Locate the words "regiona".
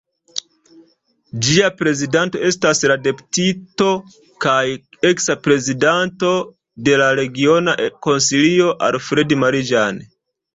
7.21-7.77